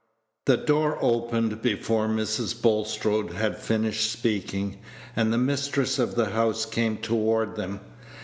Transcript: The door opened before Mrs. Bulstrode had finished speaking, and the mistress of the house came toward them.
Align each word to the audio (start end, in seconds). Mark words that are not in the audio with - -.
The 0.47 0.57
door 0.57 0.97
opened 0.99 1.61
before 1.61 2.07
Mrs. 2.07 2.59
Bulstrode 2.59 3.33
had 3.33 3.59
finished 3.59 4.09
speaking, 4.09 4.79
and 5.15 5.31
the 5.31 5.37
mistress 5.37 5.99
of 5.99 6.15
the 6.15 6.31
house 6.31 6.65
came 6.65 6.97
toward 6.97 7.55
them. 7.55 7.81